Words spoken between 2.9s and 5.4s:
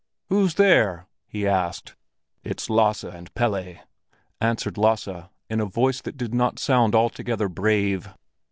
and Pelle," answered Lasse